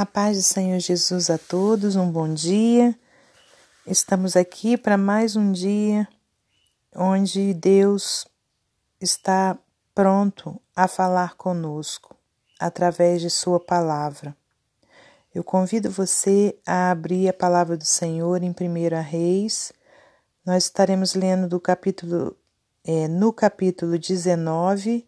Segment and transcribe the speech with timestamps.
[0.00, 2.98] A paz do Senhor Jesus a todos, um bom dia.
[3.86, 6.08] Estamos aqui para mais um dia
[6.96, 8.26] onde Deus
[8.98, 9.58] está
[9.94, 12.16] pronto a falar conosco
[12.58, 14.34] através de Sua palavra.
[15.34, 19.70] Eu convido você a abrir a palavra do Senhor em 1 Reis.
[20.46, 22.34] Nós estaremos lendo do capítulo,
[22.86, 25.06] é, no capítulo 19,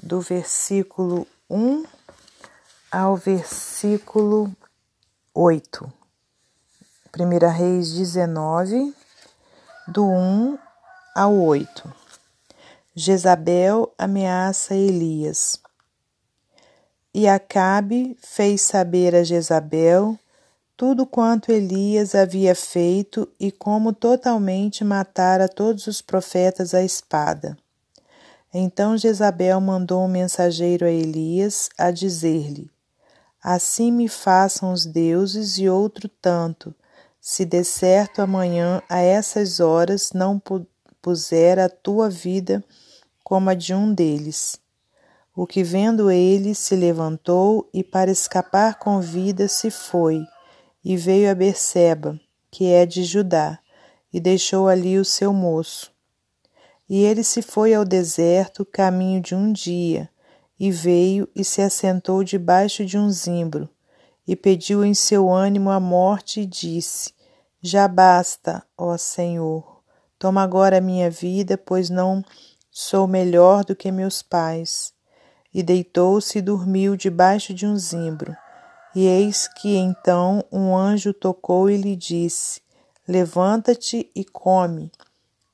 [0.00, 1.82] do versículo 1
[2.92, 4.54] ao versículo
[5.32, 5.90] 8.
[7.18, 8.94] 1 Reis 19,
[9.88, 10.58] do 1
[11.16, 11.90] ao 8.
[12.94, 15.58] Jezabel ameaça Elias.
[17.14, 20.18] E Acabe fez saber a Jezabel
[20.76, 27.56] tudo quanto Elias havia feito e como totalmente matara todos os profetas à espada.
[28.52, 32.70] Então Jezabel mandou um mensageiro a Elias a dizer-lhe:
[33.42, 36.72] Assim me façam os deuses e outro tanto,
[37.20, 40.40] se de certo amanhã a essas horas não
[41.00, 42.62] puser a tua vida
[43.24, 44.60] como a de um deles.
[45.34, 50.24] O que vendo ele se levantou e para escapar com vida se foi,
[50.84, 53.58] e veio a Berseba, que é de Judá,
[54.12, 55.90] e deixou ali o seu moço.
[56.88, 60.11] E ele se foi ao deserto, caminho de um dia,
[60.62, 63.68] e veio e se assentou debaixo de um zimbro,
[64.24, 67.12] e pediu em seu ânimo a morte, e disse:
[67.60, 69.82] Já basta, ó Senhor,
[70.20, 72.24] toma agora a minha vida, pois não
[72.70, 74.94] sou melhor do que meus pais.
[75.52, 78.32] E deitou-se e dormiu debaixo de um zimbro.
[78.94, 82.60] E eis que então um anjo tocou e lhe disse:
[83.08, 84.92] Levanta-te e come.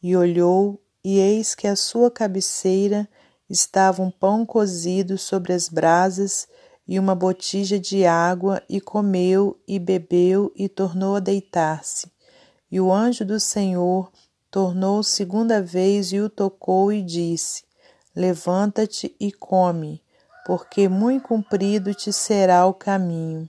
[0.03, 3.09] E olhou, e eis que a sua cabeceira
[3.49, 6.47] estava um pão cozido sobre as brasas
[6.87, 12.11] e uma botija de água, e comeu e bebeu e tornou a deitar-se.
[12.71, 14.11] E o anjo do Senhor
[14.51, 17.65] tornou segunda vez e o tocou e disse:
[18.17, 20.03] Levanta-te e come,
[20.47, 23.47] porque muito comprido te será o caminho.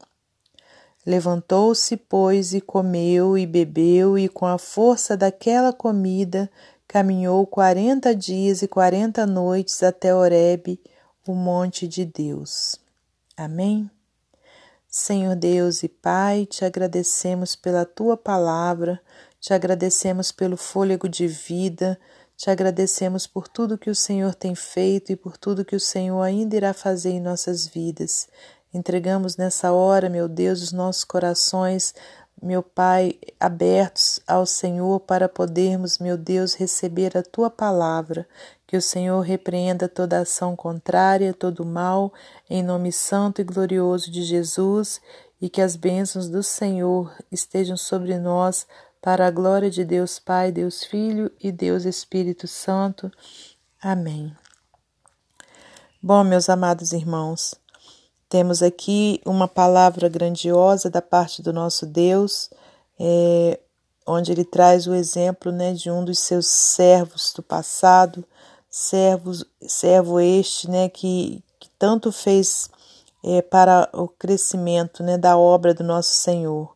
[1.06, 6.52] Levantou-se, pois, e comeu e bebeu, e com a força daquela comida
[6.90, 10.82] caminhou quarenta dias e quarenta noites até Horebe,
[11.26, 12.78] o monte de Deus.
[13.38, 13.88] Amém?
[14.88, 19.00] Senhor Deus e Pai, te agradecemos pela tua palavra,
[19.40, 22.00] te agradecemos pelo fôlego de vida,
[22.36, 26.20] te agradecemos por tudo que o Senhor tem feito e por tudo que o Senhor
[26.24, 28.28] ainda irá fazer em nossas vidas.
[28.74, 31.94] Entregamos nessa hora, meu Deus, os nossos corações
[32.42, 38.28] meu Pai, abertos ao Senhor para podermos, meu Deus, receber a tua palavra.
[38.66, 42.14] Que o Senhor repreenda toda ação contrária, todo mal,
[42.50, 45.02] em nome santo e glorioso de Jesus,
[45.42, 48.66] e que as bênçãos do Senhor estejam sobre nós,
[49.02, 53.12] para a glória de Deus Pai, Deus Filho e Deus Espírito Santo.
[53.82, 54.36] Amém.
[56.02, 57.56] Bom, meus amados irmãos,
[58.30, 62.50] temos aqui uma palavra grandiosa da parte do nosso Deus,
[63.00, 63.60] é,
[64.06, 68.24] onde ele traz o exemplo né, de um dos seus servos do passado,
[68.70, 72.70] servos, servo este né, que, que tanto fez
[73.24, 76.72] é, para o crescimento né, da obra do nosso Senhor.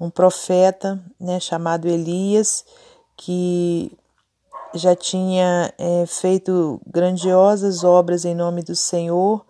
[0.00, 2.64] Um profeta né, chamado Elias,
[3.16, 3.96] que
[4.74, 9.44] já tinha é, feito grandiosas obras em nome do Senhor,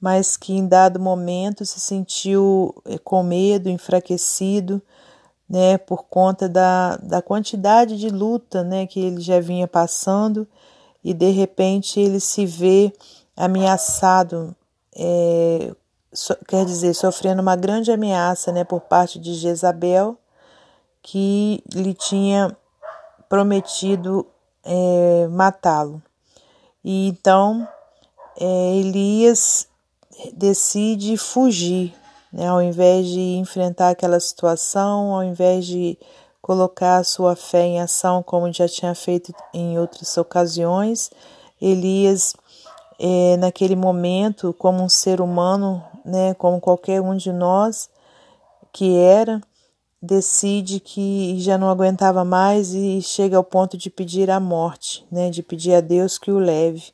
[0.00, 4.82] mas que em dado momento se sentiu eh, com medo, enfraquecido,
[5.48, 10.46] né, por conta da, da quantidade de luta, né, que ele já vinha passando
[11.04, 12.92] e de repente ele se vê
[13.36, 14.54] ameaçado,
[14.94, 15.72] é,
[16.12, 20.18] so, quer dizer, sofrendo uma grande ameaça, né, por parte de Jezabel,
[21.00, 22.56] que lhe tinha
[23.28, 24.26] prometido
[24.64, 26.02] é, matá-lo.
[26.84, 27.68] E então
[28.38, 29.68] é, Elias
[30.34, 31.94] decide fugir,
[32.32, 32.48] né?
[32.48, 35.98] ao invés de enfrentar aquela situação, ao invés de
[36.40, 41.10] colocar a sua fé em ação, como já tinha feito em outras ocasiões,
[41.60, 42.34] Elias,
[42.98, 47.90] é, naquele momento, como um ser humano, né, como qualquer um de nós
[48.72, 49.40] que era,
[50.00, 55.30] decide que já não aguentava mais e chega ao ponto de pedir a morte, né,
[55.30, 56.92] de pedir a Deus que o leve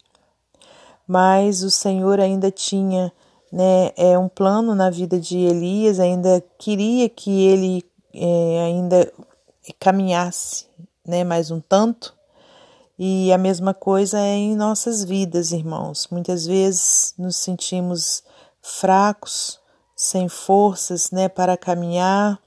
[1.12, 3.12] mas o Senhor ainda tinha
[3.52, 9.12] né, é, um plano na vida de Elias, ainda queria que ele é, ainda
[9.78, 10.64] caminhasse
[11.06, 12.14] né, mais um tanto.
[12.98, 16.08] E a mesma coisa é em nossas vidas, irmãos.
[16.10, 18.24] Muitas vezes nos sentimos
[18.62, 19.60] fracos,
[19.94, 22.40] sem forças né, para caminhar,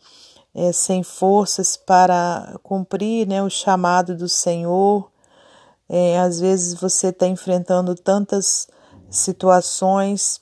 [0.55, 5.07] é, sem forças para cumprir né, o chamado do Senhor.
[5.87, 8.67] É, às vezes você está enfrentando tantas
[9.09, 10.41] situações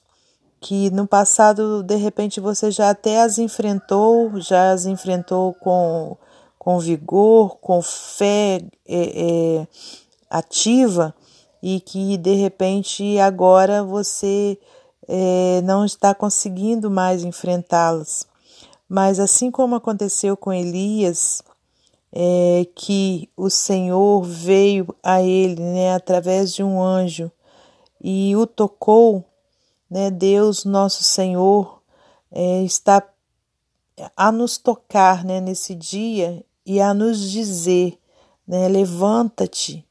[0.63, 6.15] que no passado, de repente, você já até as enfrentou, já as enfrentou com,
[6.57, 9.67] com vigor, com fé é, é,
[10.29, 11.13] ativa,
[11.61, 14.57] e que de repente agora você
[15.07, 18.25] é, não está conseguindo mais enfrentá-las.
[18.87, 21.41] Mas assim como aconteceu com Elias,
[22.15, 27.31] é, que o Senhor veio a ele né, através de um anjo
[27.99, 29.25] e o tocou,
[29.89, 31.81] né, Deus, nosso Senhor,
[32.31, 33.01] é, está
[34.15, 37.97] a nos tocar né, nesse dia e a nos dizer:
[38.47, 39.83] né, levanta-te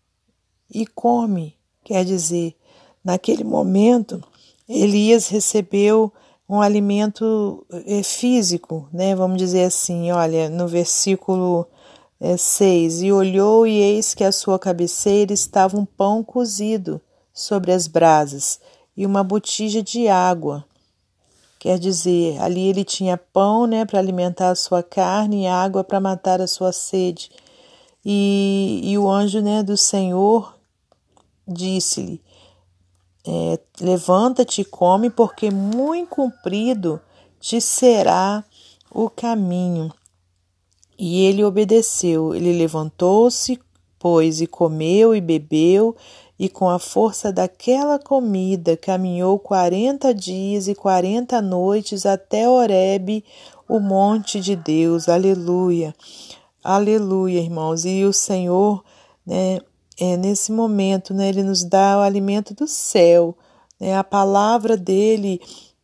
[0.73, 1.57] e come.
[1.83, 2.55] Quer dizer,
[3.03, 4.23] naquele momento,
[4.69, 6.13] Elias recebeu
[6.49, 9.17] um alimento é, físico, né?
[9.17, 11.67] Vamos dizer assim, olha, no versículo
[12.23, 17.01] é, 6: E olhou, e eis que à sua cabeceira estava um pão cozido
[17.35, 18.61] sobre as brasas
[18.97, 20.65] e uma botija de água.
[21.59, 26.01] Quer dizer, ali ele tinha pão né, para alimentar a sua carne e água para
[26.01, 27.29] matar a sua sede.
[28.05, 30.57] E, e o anjo né, do Senhor
[31.47, 32.23] disse-lhe:
[33.27, 37.01] é, Levanta-te e come, porque muito comprido
[37.41, 38.45] te será
[38.93, 39.93] o caminho.
[41.05, 42.33] E ele obedeceu.
[42.33, 43.59] Ele levantou-se,
[43.99, 45.97] pois, e comeu e bebeu,
[46.39, 53.25] e com a força daquela comida caminhou quarenta dias e quarenta noites até Horebe,
[53.69, 55.09] o monte de Deus.
[55.09, 55.93] Aleluia.
[56.63, 57.85] Aleluia, irmãos.
[57.85, 58.85] E o Senhor,
[59.27, 59.59] né,
[59.99, 63.37] é, nesse momento, né, ele nos dá o alimento do céu.
[63.81, 65.41] Né, a palavra dele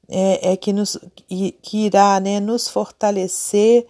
[0.09, 3.85] é, é que, nos, que irá né, nos fortalecer.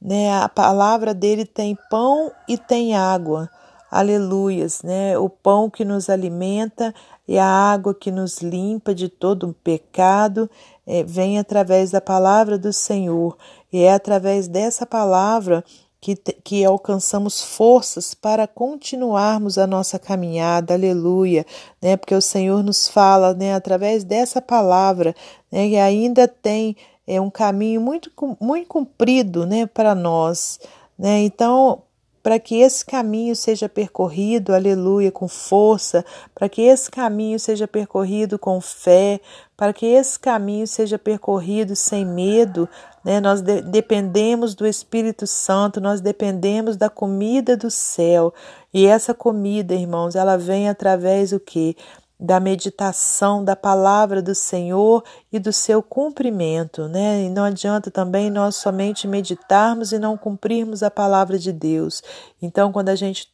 [0.00, 3.50] Né, a palavra dele tem pão e tem água
[3.90, 5.18] aleluias, né?
[5.18, 6.94] O pão que nos alimenta
[7.26, 10.48] e a água que nos limpa de todo um pecado
[10.86, 13.36] é, vem através da palavra do Senhor.
[13.72, 15.64] E é através dessa palavra
[16.00, 21.44] que, que alcançamos forças para continuarmos a nossa caminhada, aleluia,
[21.82, 21.96] né?
[21.96, 25.14] Porque o Senhor nos fala, né, através dessa palavra,
[25.50, 26.76] né, que ainda tem
[27.08, 30.60] é um caminho muito muito comprido, né, para nós,
[30.98, 31.20] né?
[31.22, 31.82] Então,
[32.22, 38.38] para que esse caminho seja percorrido, aleluia, com força, para que esse caminho seja percorrido
[38.38, 39.18] com fé,
[39.56, 42.68] para que esse caminho seja percorrido sem medo,
[43.02, 43.20] né?
[43.20, 48.34] Nós de dependemos do Espírito Santo, nós dependemos da comida do céu.
[48.74, 51.74] E essa comida, irmãos, ela vem através do que?
[52.18, 57.22] Da meditação da palavra do Senhor e do seu cumprimento, né?
[57.22, 62.02] E não adianta também nós somente meditarmos e não cumprirmos a palavra de Deus.
[62.42, 63.30] Então, quando a gente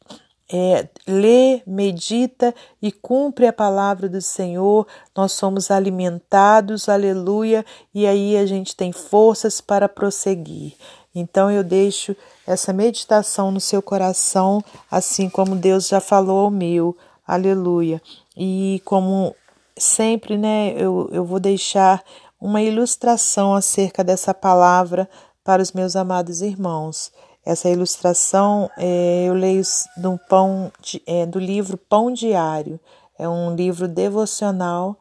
[0.51, 4.85] é, lê, medita e cumpre a palavra do Senhor,
[5.15, 10.73] nós somos alimentados, aleluia, e aí a gente tem forças para prosseguir.
[11.13, 12.15] Então eu deixo
[12.45, 16.95] essa meditação no seu coração, assim como Deus já falou ao meu,
[17.25, 18.01] aleluia.
[18.35, 19.35] E como
[19.77, 22.03] sempre, né, eu, eu vou deixar
[22.39, 25.09] uma ilustração acerca dessa palavra
[25.43, 27.11] para os meus amados irmãos.
[27.45, 29.63] Essa ilustração é, eu leio
[29.97, 30.71] do, pão,
[31.05, 32.79] é, do livro Pão Diário.
[33.17, 34.97] É um livro devocional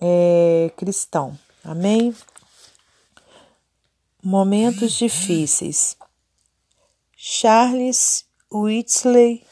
[0.00, 1.38] é, cristão.
[1.64, 2.14] Amém?
[4.22, 5.96] Momentos difíceis.
[7.16, 9.44] Charles Whitley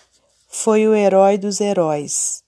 [0.49, 2.43] foi o herói dos heróis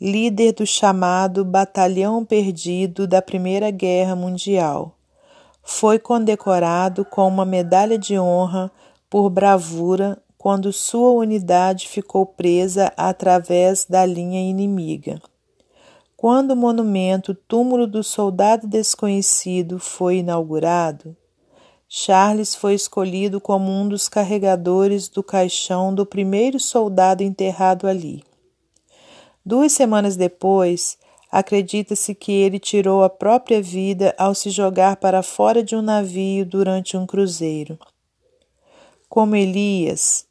[0.00, 4.94] líder do chamado Batalhão Perdido da Primeira Guerra Mundial.
[5.62, 8.70] Foi condecorado com uma medalha de honra
[9.08, 15.18] por bravura quando sua unidade ficou presa através da linha inimiga.
[16.14, 21.16] Quando o monumento Túmulo do Soldado Desconhecido foi inaugurado,
[21.88, 28.22] Charles foi escolhido como um dos carregadores do caixão do primeiro soldado enterrado ali.
[29.46, 30.98] Duas semanas depois,
[31.30, 36.44] acredita-se que ele tirou a própria vida ao se jogar para fora de um navio
[36.44, 37.78] durante um cruzeiro.
[39.08, 40.26] Como Elias,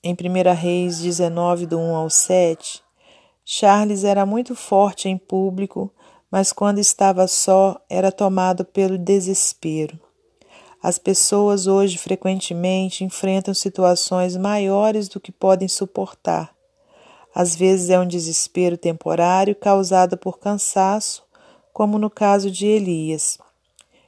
[0.00, 2.80] em 1 Reis 19, do 1 ao 7,
[3.44, 5.92] Charles era muito forte em público,
[6.30, 9.98] mas quando estava só era tomado pelo desespero.
[10.80, 16.54] As pessoas hoje frequentemente enfrentam situações maiores do que podem suportar
[17.34, 21.24] às vezes é um desespero temporário causado por cansaço,
[21.72, 23.38] como no caso de Elias.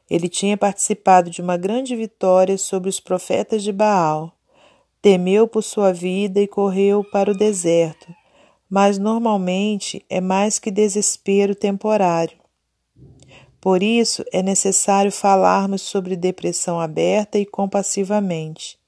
[0.08, 4.32] Ele tinha participado de uma grande vitória sobre os profetas de Baal.
[5.00, 8.06] Temeu por sua vida e correu para o deserto,
[8.68, 12.36] mas normalmente é mais que desespero temporário.
[13.60, 18.78] Por isso, é necessário falarmos sobre depressão aberta e compassivamente.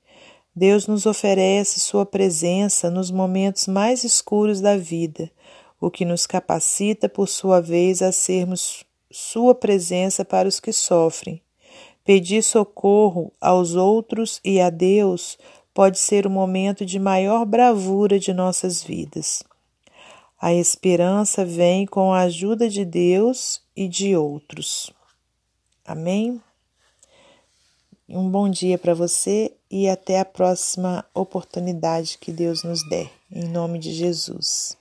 [0.58, 5.30] Deus nos oferece Sua presença nos momentos mais escuros da vida,
[5.78, 8.82] o que nos capacita, por sua vez, a sermos
[9.12, 11.42] Sua presença para os que sofrem.
[12.02, 15.36] Pedir socorro aos outros e a Deus
[15.75, 19.44] pode ser o momento de maior bravura de nossas vidas.
[20.40, 24.90] A esperança vem com a ajuda de Deus e de outros.
[25.84, 26.40] Amém?
[28.08, 33.11] Um bom dia para você e até a próxima oportunidade que Deus nos der.
[33.30, 34.76] Em nome de Jesus.